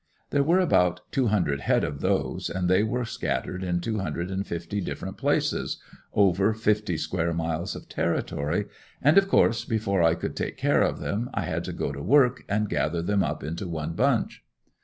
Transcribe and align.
There 0.31 0.41
were 0.41 0.57
about 0.59 1.01
two 1.11 1.27
hundred 1.27 1.59
head 1.59 1.83
of 1.83 2.01
those 2.01 2.49
and 2.49 2.67
they 2.67 2.81
were 2.81 3.05
scattered 3.05 3.63
in 3.63 3.81
two 3.81 3.99
hundred 3.99 4.31
and 4.31 4.47
fifty 4.47 4.81
different 4.81 5.15
places 5.15 5.79
over 6.11 6.55
fifty 6.55 6.97
square 6.97 7.35
miles 7.35 7.75
of 7.75 7.87
territory 7.87 8.65
and 8.99 9.15
of 9.19 9.27
course 9.29 9.63
before 9.63 10.01
I 10.01 10.15
could 10.15 10.35
take 10.35 10.57
care 10.57 10.81
of 10.81 11.01
them 11.01 11.29
I 11.35 11.41
had 11.43 11.63
to 11.65 11.71
go 11.71 11.91
to 11.91 12.01
work 12.01 12.41
and 12.49 12.67
gather 12.67 13.03
them 13.03 13.21
up 13.21 13.43
into 13.43 13.67
one 13.67 13.93
bunch. 13.93 14.43